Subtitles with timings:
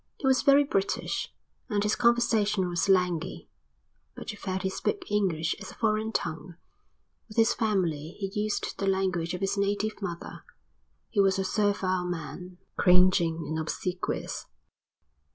[0.17, 1.31] He was very British,
[1.69, 3.51] and his conversation was slangy,
[4.15, 6.55] but you felt he spoke English as a foreign tongue;
[7.27, 10.43] with his family he used the language of his native mother.
[11.11, 14.47] He was a servile man, cringing and obsequious.